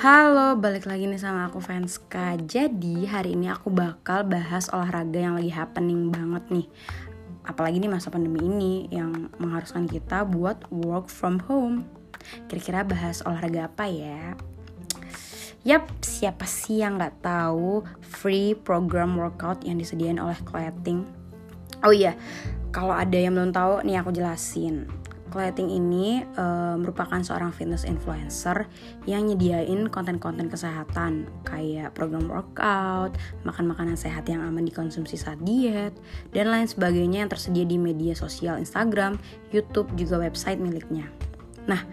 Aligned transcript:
Halo, 0.00 0.56
balik 0.56 0.88
lagi 0.88 1.04
nih 1.04 1.20
sama 1.20 1.52
aku 1.52 1.60
Fanska 1.60 2.32
Jadi 2.40 3.04
hari 3.04 3.36
ini 3.36 3.52
aku 3.52 3.68
bakal 3.68 4.24
bahas 4.24 4.72
olahraga 4.72 5.20
yang 5.20 5.36
lagi 5.36 5.52
happening 5.52 6.08
banget 6.08 6.40
nih 6.48 6.66
Apalagi 7.44 7.84
nih 7.84 7.92
masa 7.92 8.08
pandemi 8.08 8.40
ini 8.48 8.88
yang 8.88 9.28
mengharuskan 9.36 9.84
kita 9.84 10.24
buat 10.24 10.64
work 10.72 11.12
from 11.12 11.36
home 11.44 11.84
Kira-kira 12.48 12.80
bahas 12.80 13.20
olahraga 13.28 13.68
apa 13.68 13.92
ya? 13.92 14.40
Yap, 15.68 15.84
siapa 16.00 16.48
sih 16.48 16.80
yang 16.80 16.96
gak 16.96 17.20
tahu 17.20 17.84
free 18.00 18.56
program 18.56 19.20
workout 19.20 19.68
yang 19.68 19.76
disediain 19.76 20.16
oleh 20.16 20.40
Clothing? 20.48 21.04
Oh 21.84 21.92
iya, 21.92 22.16
kalau 22.72 22.96
ada 22.96 23.20
yang 23.20 23.36
belum 23.36 23.52
tahu 23.52 23.84
nih 23.84 24.00
aku 24.00 24.16
jelasin 24.16 24.88
Clothing 25.30 25.70
ini 25.70 26.26
uh, 26.34 26.74
merupakan 26.74 27.22
seorang 27.22 27.54
fitness 27.54 27.86
influencer 27.86 28.66
yang 29.06 29.30
nyediain 29.30 29.86
konten-konten 29.86 30.50
kesehatan 30.50 31.30
kayak 31.46 31.94
program 31.94 32.26
workout, 32.26 33.14
makan 33.46 33.70
makanan 33.70 33.94
sehat 33.94 34.26
yang 34.26 34.42
aman 34.42 34.66
dikonsumsi 34.66 35.14
saat 35.14 35.38
diet, 35.46 35.94
dan 36.34 36.50
lain 36.50 36.66
sebagainya 36.66 37.22
yang 37.22 37.30
tersedia 37.30 37.62
di 37.62 37.78
media 37.78 38.18
sosial 38.18 38.58
Instagram, 38.58 39.22
YouTube, 39.54 39.86
juga 39.94 40.18
website 40.18 40.58
miliknya. 40.58 41.06
Nah, 41.70 41.86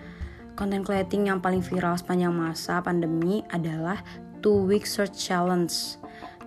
konten 0.57 0.81
clothing 0.81 1.29
yang 1.29 1.37
paling 1.37 1.61
viral 1.61 1.93
sepanjang 1.93 2.33
masa 2.33 2.81
pandemi 2.81 3.45
adalah 3.53 4.01
Two 4.41 4.65
Week 4.65 4.89
Search 4.89 5.13
Challenge. 5.13 5.69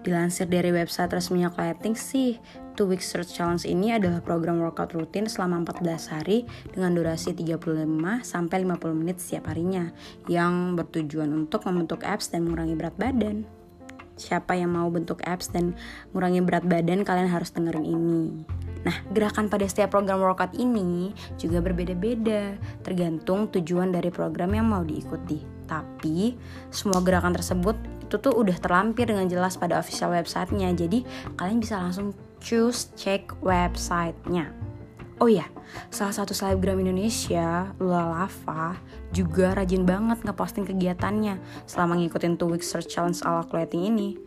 Dilansir 0.01 0.49
dari 0.49 0.73
website 0.73 1.13
resminya 1.13 1.53
Clothing 1.53 1.93
sih, 1.93 2.41
Two 2.73 2.89
Week 2.89 3.05
Search 3.05 3.37
Challenge 3.37 3.61
ini 3.69 3.93
adalah 3.93 4.25
program 4.25 4.57
workout 4.57 4.97
rutin 4.97 5.29
selama 5.29 5.61
14 5.69 6.17
hari 6.17 6.49
dengan 6.73 6.97
durasi 6.97 7.37
35 7.37 8.25
sampai 8.25 8.65
50 8.65 8.97
menit 8.97 9.21
setiap 9.21 9.53
harinya 9.53 9.93
yang 10.25 10.73
bertujuan 10.73 11.29
untuk 11.37 11.69
membentuk 11.69 12.01
abs 12.09 12.33
dan 12.33 12.49
mengurangi 12.49 12.81
berat 12.81 12.97
badan. 12.97 13.45
Siapa 14.17 14.57
yang 14.57 14.73
mau 14.73 14.89
bentuk 14.89 15.21
abs 15.21 15.53
dan 15.53 15.77
mengurangi 16.17 16.41
berat 16.49 16.65
badan 16.65 17.05
kalian 17.05 17.29
harus 17.29 17.53
dengerin 17.53 17.85
ini. 17.85 18.25
Nah, 18.81 18.97
gerakan 19.13 19.53
pada 19.53 19.69
setiap 19.69 19.93
program 19.93 20.25
workout 20.25 20.57
ini 20.57 21.13
juga 21.37 21.61
berbeda-beda, 21.61 22.57
tergantung 22.81 23.53
tujuan 23.53 23.93
dari 23.93 24.09
program 24.09 24.57
yang 24.57 24.65
mau 24.65 24.81
diikuti. 24.81 25.45
Tapi, 25.69 26.33
semua 26.73 27.05
gerakan 27.05 27.37
tersebut 27.37 28.00
itu 28.11 28.19
tuh 28.19 28.35
udah 28.35 28.59
terlampir 28.59 29.07
dengan 29.07 29.31
jelas 29.31 29.55
pada 29.55 29.79
official 29.79 30.11
websitenya, 30.11 30.75
jadi 30.75 31.07
kalian 31.39 31.63
bisa 31.63 31.79
langsung 31.79 32.11
choose 32.43 32.91
cek 32.99 33.39
websitenya. 33.39 34.51
Oh 35.23 35.31
ya, 35.31 35.47
salah 35.95 36.11
satu 36.11 36.35
selebgram 36.35 36.83
Indonesia, 36.83 37.71
Lula 37.79 38.11
Lava, 38.11 38.75
juga 39.15 39.55
rajin 39.55 39.87
banget 39.87 40.27
ngeposting 40.27 40.67
kegiatannya 40.67 41.39
selama 41.71 42.03
ngikutin 42.03 42.35
two 42.35 42.51
week 42.51 42.67
search 42.67 42.91
challenge 42.91 43.23
ala 43.23 43.47
clothing 43.47 43.87
ini. 43.87 44.19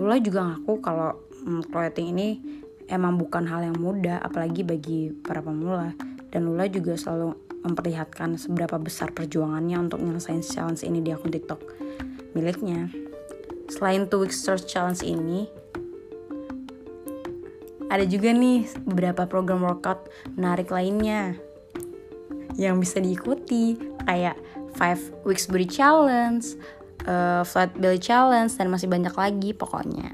Lula 0.00 0.16
juga 0.16 0.48
ngaku 0.48 0.72
kalau 0.80 1.20
hmm, 1.44 1.68
clothing 1.68 2.16
ini 2.16 2.40
emang 2.88 3.20
bukan 3.20 3.44
hal 3.44 3.68
yang 3.68 3.76
mudah, 3.76 4.22
apalagi 4.24 4.64
bagi 4.64 5.12
para 5.12 5.44
pemula. 5.44 5.92
Dan 6.32 6.48
Lula 6.48 6.70
juga 6.72 6.96
selalu 6.96 7.36
memperlihatkan 7.66 8.38
seberapa 8.38 8.78
besar 8.78 9.10
perjuangannya 9.12 9.76
untuk 9.76 9.98
nyelesain 10.00 10.40
challenge 10.40 10.86
ini 10.86 11.02
di 11.02 11.10
akun 11.10 11.34
TikTok 11.34 11.60
miliknya. 12.38 12.86
Selain 13.66 14.06
two 14.06 14.22
week 14.22 14.34
search 14.34 14.66
challenge 14.70 15.02
ini, 15.02 15.50
ada 17.86 18.02
juga 18.06 18.34
nih 18.34 18.66
beberapa 18.82 19.26
program 19.30 19.62
workout 19.62 20.10
menarik 20.34 20.70
lainnya 20.74 21.38
yang 22.58 22.80
bisa 22.80 22.98
diikuti 22.98 23.76
kayak 24.02 24.36
5 24.76 25.24
weeks 25.24 25.48
body 25.48 25.68
challenge, 25.68 26.56
uh, 27.08 27.44
flat 27.46 27.72
belly 27.76 28.00
challenge 28.00 28.56
dan 28.56 28.68
masih 28.68 28.88
banyak 28.88 29.12
lagi 29.12 29.50
pokoknya. 29.56 30.12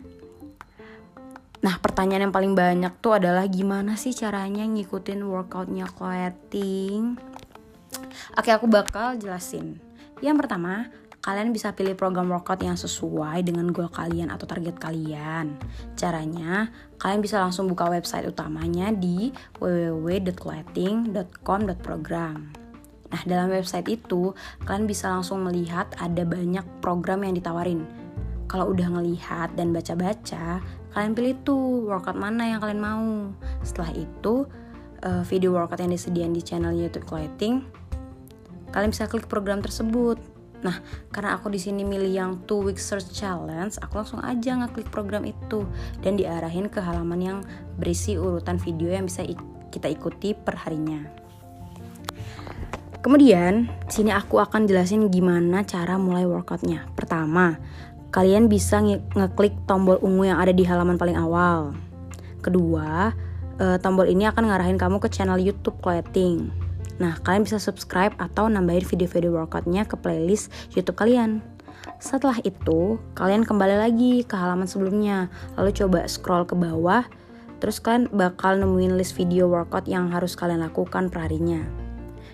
Nah 1.63 1.79
pertanyaan 1.79 2.29
yang 2.29 2.35
paling 2.35 2.55
banyak 2.59 2.93
tuh 2.99 3.23
adalah 3.23 3.47
gimana 3.47 3.95
sih 3.95 4.11
caranya 4.11 4.67
ngikutin 4.67 5.23
workoutnya 5.23 5.87
clothing? 5.87 7.19
Oke 8.35 8.51
aku 8.51 8.67
bakal 8.67 9.15
jelasin. 9.19 9.79
Yang 10.19 10.47
pertama, 10.47 10.91
kalian 11.23 11.55
bisa 11.55 11.71
pilih 11.71 11.95
program 11.95 12.35
workout 12.35 12.59
yang 12.67 12.75
sesuai 12.75 13.47
dengan 13.47 13.71
goal 13.71 13.87
kalian 13.87 14.35
atau 14.35 14.43
target 14.43 14.75
kalian. 14.83 15.55
Caranya, 15.95 16.75
kalian 16.99 17.23
bisa 17.23 17.39
langsung 17.39 17.71
buka 17.71 17.87
website 17.87 18.27
utamanya 18.27 18.91
di 18.91 19.31
www.clothing.com.program. 19.63 22.37
Nah, 23.13 23.21
dalam 23.23 23.55
website 23.55 23.87
itu, 23.87 24.35
kalian 24.67 24.91
bisa 24.91 25.15
langsung 25.15 25.47
melihat 25.47 25.95
ada 26.03 26.27
banyak 26.27 26.67
program 26.83 27.23
yang 27.23 27.39
ditawarin. 27.39 27.87
Kalau 28.51 28.75
udah 28.75 28.99
ngelihat 28.99 29.55
dan 29.55 29.71
baca-baca, 29.71 30.59
kalian 30.91 31.15
pilih 31.15 31.39
tuh 31.47 31.87
workout 31.87 32.19
mana 32.19 32.51
yang 32.51 32.59
kalian 32.59 32.83
mau. 32.83 33.31
Setelah 33.63 33.95
itu, 33.95 34.51
eh, 35.07 35.23
video 35.31 35.55
workout 35.55 35.79
yang 35.79 35.95
disediakan 35.95 36.35
di 36.35 36.43
channel 36.43 36.75
YouTube 36.75 37.07
Clothing, 37.07 37.63
kalian 38.75 38.91
bisa 38.91 39.07
klik 39.07 39.31
program 39.31 39.63
tersebut 39.63 40.32
Nah, 40.63 40.79
karena 41.11 41.35
aku 41.35 41.51
di 41.51 41.59
sini 41.59 41.83
milih 41.83 42.13
yang 42.15 42.31
two 42.47 42.63
week 42.63 42.79
search 42.79 43.11
challenge, 43.11 43.79
aku 43.83 43.99
langsung 43.99 44.23
aja 44.23 44.55
ngeklik 44.63 44.89
program 44.95 45.27
itu 45.27 45.67
dan 46.07 46.15
diarahin 46.15 46.71
ke 46.71 46.79
halaman 46.79 47.21
yang 47.21 47.39
berisi 47.79 48.15
urutan 48.15 48.63
video 48.63 48.95
yang 48.95 49.11
bisa 49.11 49.27
kita 49.75 49.91
ikuti 49.91 50.39
per 50.39 50.55
harinya. 50.63 51.03
Kemudian, 53.03 53.67
sini 53.91 54.15
aku 54.15 54.39
akan 54.39 54.71
jelasin 54.71 55.11
gimana 55.11 55.67
cara 55.67 55.99
mulai 55.99 56.23
workoutnya. 56.23 56.87
Pertama, 56.95 57.59
kalian 58.15 58.47
bisa 58.47 58.79
ngeklik 59.19 59.67
tombol 59.67 59.99
ungu 59.99 60.31
yang 60.31 60.39
ada 60.39 60.55
di 60.55 60.63
halaman 60.63 60.95
paling 60.95 61.19
awal. 61.19 61.75
Kedua, 62.39 63.11
eh, 63.59 63.79
tombol 63.83 64.07
ini 64.07 64.31
akan 64.31 64.47
ngarahin 64.47 64.79
kamu 64.79 65.03
ke 65.03 65.11
channel 65.11 65.43
YouTube 65.43 65.83
Clothing. 65.83 66.62
Nah, 67.01 67.19
kalian 67.25 67.43
bisa 67.43 67.59
subscribe 67.59 68.15
atau 68.21 68.47
nambahin 68.47 68.87
video-video 68.87 69.35
workoutnya 69.35 69.83
ke 69.89 69.99
playlist 69.99 70.53
YouTube 70.71 70.99
kalian. 70.99 71.43
Setelah 71.99 72.39
itu, 72.47 72.99
kalian 73.19 73.43
kembali 73.43 73.77
lagi 73.79 74.23
ke 74.23 74.35
halaman 74.39 74.71
sebelumnya, 74.71 75.31
lalu 75.59 75.75
coba 75.75 76.07
scroll 76.07 76.47
ke 76.47 76.55
bawah, 76.55 77.07
terus 77.59 77.79
kalian 77.83 78.11
bakal 78.11 78.59
nemuin 78.59 78.99
list 78.99 79.15
video 79.19 79.51
workout 79.51 79.87
yang 79.87 80.11
harus 80.11 80.35
kalian 80.35 80.63
lakukan 80.63 81.11
per 81.11 81.27
harinya. 81.27 81.63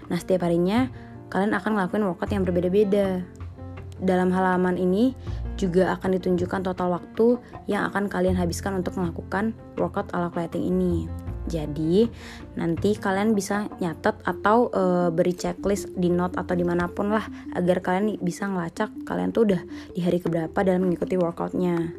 Nah, 0.09 0.17
setiap 0.17 0.49
harinya 0.49 0.89
kalian 1.29 1.53
akan 1.53 1.77
ngelakuin 1.77 2.05
workout 2.09 2.33
yang 2.33 2.45
berbeda-beda. 2.45 3.25
Dalam 3.99 4.31
halaman 4.31 4.79
ini 4.79 5.13
juga 5.59 5.97
akan 5.99 6.17
ditunjukkan 6.17 6.71
total 6.71 6.95
waktu 6.95 7.37
yang 7.67 7.91
akan 7.91 8.07
kalian 8.07 8.39
habiskan 8.39 8.79
untuk 8.79 8.95
melakukan 8.97 9.53
workout 9.77 10.09
ala 10.15 10.31
clothing 10.31 10.65
ini. 10.65 11.28
Jadi 11.47 12.09
nanti 12.59 12.99
kalian 12.99 13.33
bisa 13.33 13.71
nyatet 13.79 14.19
atau 14.27 14.69
e, 14.75 15.15
beri 15.15 15.33
checklist 15.33 15.95
di 15.95 16.11
note 16.11 16.37
atau 16.37 16.59
di 16.59 16.67
mana 16.67 16.91
pun 16.91 17.15
lah 17.15 17.25
agar 17.55 17.81
kalian 17.81 18.19
bisa 18.19 18.51
ngelacak 18.51 18.91
kalian 19.07 19.31
tuh 19.31 19.49
udah 19.49 19.63
di 19.95 20.01
hari 20.03 20.19
keberapa 20.19 20.59
dalam 20.67 20.89
mengikuti 20.89 21.15
workoutnya. 21.15 21.95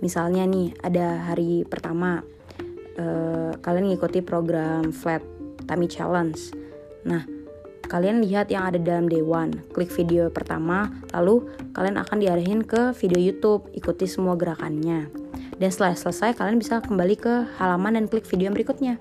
Misalnya 0.00 0.48
nih 0.48 0.74
ada 0.80 1.30
hari 1.30 1.64
pertama 1.64 2.20
e, 2.98 3.04
kalian 3.60 3.86
mengikuti 3.86 4.20
program 4.20 4.90
flat 4.90 5.22
tummy 5.64 5.86
challenge. 5.86 6.52
Nah 7.06 7.22
kalian 7.90 8.22
lihat 8.22 8.46
yang 8.54 8.70
ada 8.70 8.78
dalam 8.78 9.10
day 9.10 9.18
one, 9.18 9.66
klik 9.74 9.90
video 9.90 10.30
pertama, 10.30 10.94
lalu 11.10 11.50
kalian 11.74 11.98
akan 11.98 12.22
diarahin 12.22 12.62
ke 12.62 12.94
video 12.94 13.18
YouTube, 13.18 13.66
ikuti 13.74 14.06
semua 14.06 14.38
gerakannya. 14.38 15.29
Dan 15.56 15.68
setelah 15.72 15.96
selesai, 15.96 16.36
kalian 16.36 16.60
bisa 16.60 16.78
kembali 16.84 17.16
ke 17.18 17.34
halaman 17.58 17.98
dan 17.98 18.04
klik 18.06 18.28
video 18.28 18.50
yang 18.50 18.56
berikutnya. 18.56 19.00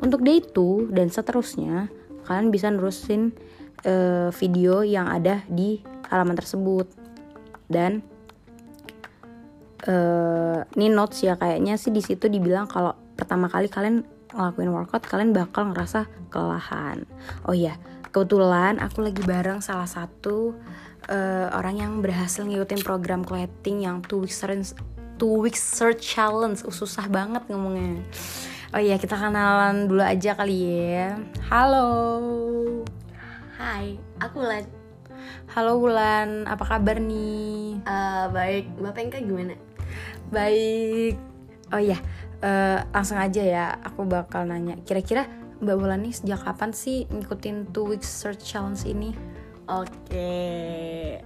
Untuk 0.00 0.24
day 0.24 0.40
2 0.40 0.90
dan 0.96 1.12
seterusnya, 1.12 1.92
kalian 2.24 2.48
bisa 2.48 2.72
nerusin 2.72 3.36
uh, 3.84 4.32
video 4.32 4.80
yang 4.80 5.06
ada 5.06 5.44
di 5.46 5.84
halaman 6.08 6.36
tersebut. 6.36 6.88
Dan 7.70 8.02
uh, 9.86 10.64
ini 10.76 10.88
notes 10.90 11.22
ya 11.22 11.36
kayaknya 11.38 11.78
sih 11.78 11.94
di 11.94 12.02
situ 12.02 12.26
dibilang 12.26 12.66
kalau 12.66 12.96
pertama 13.14 13.46
kali 13.46 13.70
kalian 13.70 14.02
ngelakuin 14.30 14.70
workout 14.70 15.04
kalian 15.06 15.34
bakal 15.34 15.70
ngerasa 15.70 16.06
kelelahan. 16.30 17.06
Oh 17.46 17.54
iya, 17.54 17.76
kebetulan 18.14 18.78
aku 18.78 19.02
lagi 19.04 19.22
bareng 19.22 19.62
salah 19.62 19.86
satu 19.86 20.54
uh, 21.10 21.46
orang 21.54 21.76
yang 21.78 21.92
berhasil 21.98 22.46
ngikutin 22.46 22.80
program 22.86 23.26
clothing 23.26 23.82
yang 23.84 24.02
two 24.06 24.22
weeks 24.22 24.38
two 25.20 25.44
weeks 25.44 25.60
search 25.60 26.00
challenge. 26.00 26.64
Uh, 26.64 26.72
susah 26.72 27.04
banget 27.12 27.44
ngomongnya. 27.52 28.00
Oh 28.72 28.80
iya 28.80 28.96
kita 28.96 29.20
kenalan 29.20 29.84
dulu 29.84 30.00
aja 30.00 30.32
kali 30.32 30.56
ya. 30.96 31.20
Halo. 31.52 31.84
Hai 33.60 34.00
aku 34.16 34.40
Wulan 34.40 34.64
halo 35.52 35.76
Wulan 35.76 36.48
apa 36.48 36.64
kabar 36.64 36.96
nih? 36.96 37.84
Uh, 37.84 38.32
baik. 38.32 38.72
Mbak 38.80 38.92
Pengka 38.96 39.18
gimana? 39.20 39.52
Baik. 40.32 41.20
Oh 41.68 41.78
iya 41.82 42.00
uh, 42.40 42.80
langsung 42.88 43.20
aja 43.20 43.42
ya. 43.44 43.66
Aku 43.84 44.08
bakal 44.08 44.48
nanya 44.48 44.80
kira-kira 44.88 45.28
Mbak 45.60 45.76
Wulan 45.76 46.00
nih 46.00 46.16
sejak 46.16 46.40
kapan 46.40 46.72
sih 46.72 47.04
ngikutin 47.12 47.76
two 47.76 47.84
weeks 47.92 48.08
search 48.08 48.40
challenge 48.40 48.88
ini? 48.88 49.12
Oke. 49.68 51.20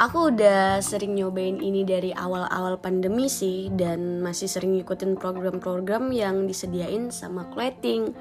Aku 0.00 0.32
udah 0.32 0.80
sering 0.80 1.12
nyobain 1.12 1.60
ini 1.60 1.84
dari 1.84 2.08
awal-awal 2.16 2.80
pandemi 2.80 3.28
sih 3.28 3.68
dan 3.68 4.24
masih 4.24 4.48
sering 4.48 4.72
ngikutin 4.80 5.20
program-program 5.20 6.08
yang 6.08 6.48
disediain 6.48 7.12
sama 7.12 7.44
Clothing. 7.52 8.16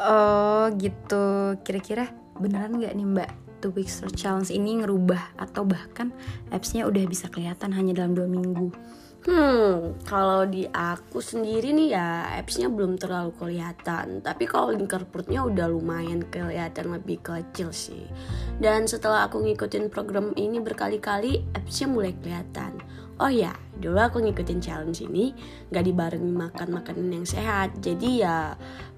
Oh 0.00 0.72
gitu. 0.80 1.60
Kira-kira 1.60 2.08
beneran 2.40 2.80
nggak 2.80 2.96
nih 2.96 3.04
Mbak? 3.04 3.30
Two 3.60 3.68
Weeks 3.76 4.00
Challenge 4.16 4.48
ini 4.48 4.80
ngerubah 4.80 5.36
atau 5.36 5.68
bahkan 5.68 6.08
appsnya 6.48 6.88
udah 6.88 7.04
bisa 7.04 7.28
kelihatan 7.28 7.76
hanya 7.76 8.00
dalam 8.00 8.16
dua 8.16 8.24
minggu. 8.24 8.72
Hmm, 9.20 10.00
kalau 10.08 10.48
di 10.48 10.64
aku 10.64 11.20
sendiri 11.20 11.76
nih 11.76 11.92
ya 11.92 12.32
appsnya 12.40 12.72
belum 12.72 12.96
terlalu 12.96 13.36
kelihatan. 13.36 14.24
Tapi 14.24 14.48
kalau 14.48 14.72
lingkar 14.72 15.04
perutnya 15.04 15.44
udah 15.44 15.68
lumayan 15.68 16.24
kelihatan 16.24 16.96
lebih 16.96 17.20
kecil 17.20 17.68
sih. 17.68 18.08
Dan 18.56 18.88
setelah 18.88 19.28
aku 19.28 19.44
ngikutin 19.44 19.92
program 19.92 20.32
ini 20.40 20.56
berkali-kali 20.64 21.44
appsnya 21.52 21.92
mulai 21.92 22.16
kelihatan. 22.16 22.80
Oh 23.20 23.28
ya, 23.28 23.52
dulu 23.76 24.00
aku 24.00 24.24
ngikutin 24.24 24.64
challenge 24.64 25.04
ini 25.04 25.36
gak 25.68 25.84
dibarengi 25.84 26.32
makan 26.32 26.80
makanan 26.80 27.20
yang 27.20 27.28
sehat. 27.28 27.76
Jadi 27.84 28.24
ya 28.24 28.56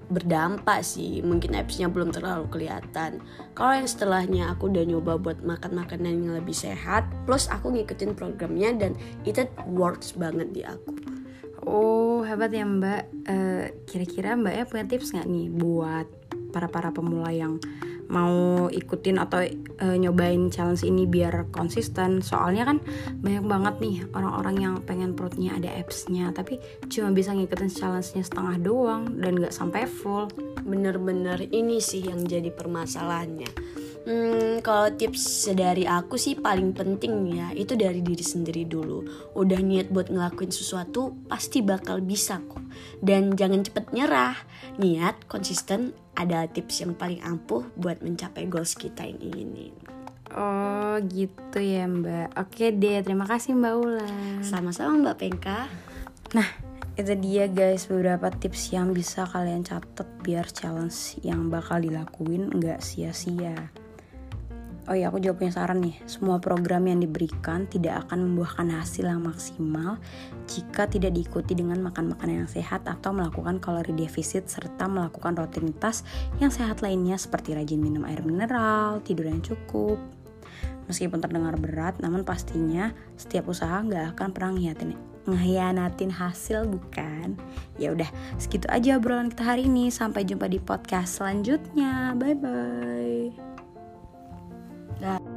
berdampak 0.09 0.83
sih. 0.83 1.23
Mungkin 1.23 1.55
appsnya 1.55 1.87
belum 1.87 2.11
terlalu 2.11 2.49
kelihatan. 2.49 3.23
Kalau 3.53 3.73
yang 3.77 3.87
setelahnya 3.87 4.51
aku 4.51 4.71
udah 4.71 4.83
nyoba 4.83 5.19
buat 5.19 5.39
makan 5.43 5.79
makanan 5.79 6.23
yang 6.25 6.33
lebih 6.35 6.55
sehat 6.55 7.07
plus 7.23 7.47
aku 7.47 7.71
ngikutin 7.71 8.17
programnya 8.17 8.73
dan 8.75 8.91
itu 9.23 9.45
works 9.69 10.15
banget 10.17 10.49
di 10.51 10.61
aku. 10.63 10.91
Oh 11.63 12.23
hebat 12.27 12.51
ya 12.51 12.67
mbak. 12.67 13.03
Uh, 13.27 13.71
kira-kira 13.87 14.35
mbak 14.35 14.53
ya 14.53 14.63
punya 14.67 14.85
tips 14.89 15.15
nggak 15.15 15.27
nih 15.29 15.47
buat 15.47 16.07
para 16.51 16.67
para 16.67 16.91
pemula 16.91 17.31
yang 17.31 17.57
mau 18.09 18.67
ikutin 18.71 19.19
atau 19.21 19.43
uh, 19.83 19.97
nyobain 19.97 20.51
challenge 20.51 20.83
ini 20.83 21.07
biar 21.07 21.51
konsisten 21.53 22.19
soalnya 22.19 22.67
kan 22.67 22.77
banyak 23.23 23.45
banget 23.45 23.75
nih 23.79 23.97
orang-orang 24.15 24.55
yang 24.59 24.75
pengen 24.83 25.15
perutnya 25.15 25.55
ada 25.55 25.69
appsnya 25.75 26.31
tapi 26.35 26.59
cuma 26.91 27.11
bisa 27.15 27.31
ngikutin 27.31 27.71
challenge-nya 27.71 28.23
setengah 28.23 28.55
doang 28.59 29.19
dan 29.19 29.39
nggak 29.39 29.55
sampai 29.55 29.87
full 29.87 30.27
bener-bener 30.63 31.47
ini 31.51 31.79
sih 31.79 32.07
yang 32.07 32.23
jadi 32.23 32.51
permasalahannya 32.53 33.73
Hmm, 34.03 34.59
kalau 34.59 34.91
tips 34.91 35.47
dari 35.55 35.87
aku 35.87 36.19
sih 36.19 36.35
paling 36.35 36.75
penting 36.75 37.39
ya 37.39 37.55
itu 37.55 37.79
dari 37.79 38.03
diri 38.03 38.19
sendiri 38.19 38.67
dulu. 38.67 38.99
Udah 39.31 39.63
niat 39.63 39.95
buat 39.95 40.11
ngelakuin 40.11 40.51
sesuatu 40.51 41.15
pasti 41.31 41.63
bakal 41.63 42.03
bisa 42.03 42.43
kok. 42.43 42.59
Dan 42.99 43.39
jangan 43.39 43.63
cepet 43.63 43.95
nyerah. 43.95 44.35
Niat, 44.75 45.23
konsisten, 45.31 45.95
ada 46.13 46.45
tips 46.45 46.85
yang 46.85 46.93
paling 46.93 47.21
ampuh 47.25 47.65
buat 47.77 48.01
mencapai 48.01 48.45
goals 48.45 48.77
kita 48.77 49.05
yang 49.05 49.19
inginin. 49.19 49.73
Oh 50.33 50.97
gitu 51.09 51.61
ya 51.61 51.85
mbak. 51.85 52.33
Oke 52.37 52.73
deh 52.73 53.05
terima 53.05 53.29
kasih 53.29 53.53
mbak 53.53 53.73
Ula 53.77 54.09
Sama-sama 54.41 54.97
mbak 54.97 55.21
Pengka 55.21 55.69
Nah 56.33 56.49
itu 56.93 57.13
dia 57.17 57.45
guys. 57.49 57.85
Beberapa 57.85 58.33
tips 58.33 58.73
yang 58.73 58.93
bisa 58.93 59.29
kalian 59.29 59.61
catat 59.65 60.09
biar 60.25 60.49
challenge 60.49 61.21
yang 61.21 61.53
bakal 61.53 61.81
dilakuin 61.81 62.49
nggak 62.49 62.81
sia-sia 62.81 63.53
Oh 64.83 64.91
ya, 64.91 65.07
aku 65.07 65.23
juga 65.23 65.39
punya 65.39 65.51
saran 65.55 65.79
nih. 65.79 65.95
Semua 66.03 66.43
program 66.43 66.83
yang 66.91 66.99
diberikan 66.99 67.63
tidak 67.71 68.03
akan 68.07 68.27
membuahkan 68.27 68.67
hasil 68.67 69.07
yang 69.07 69.23
maksimal 69.23 69.95
jika 70.43 70.91
tidak 70.91 71.15
diikuti 71.15 71.55
dengan 71.55 71.79
makan 71.79 72.11
makanan 72.11 72.43
yang 72.43 72.51
sehat 72.51 72.83
atau 72.83 73.15
melakukan 73.15 73.63
kalori 73.63 73.95
defisit 73.95 74.51
serta 74.51 74.91
melakukan 74.91 75.39
rutinitas 75.39 76.03
yang 76.43 76.51
sehat 76.51 76.83
lainnya 76.83 77.15
seperti 77.15 77.55
rajin 77.55 77.79
minum 77.79 78.03
air 78.03 78.19
mineral, 78.27 78.99
tidur 79.07 79.31
yang 79.31 79.39
cukup. 79.39 79.95
Meskipun 80.91 81.23
terdengar 81.23 81.55
berat, 81.55 81.95
namun 82.03 82.27
pastinya 82.27 82.91
setiap 83.15 83.47
usaha 83.47 83.79
nggak 83.79 84.19
akan 84.19 84.35
pernah 84.35 84.51
ngiyatin 84.51 85.13
ngehianatin 85.23 86.11
hasil 86.11 86.67
bukan 86.67 87.39
ya 87.79 87.95
udah 87.95 88.11
segitu 88.35 88.67
aja 88.67 88.99
obrolan 88.99 89.31
kita 89.31 89.55
hari 89.55 89.71
ini 89.71 89.87
sampai 89.87 90.27
jumpa 90.27 90.51
di 90.51 90.59
podcast 90.59 91.23
selanjutnya 91.23 92.11
bye 92.19 92.35
bye 92.35 93.02
자. 95.03 95.32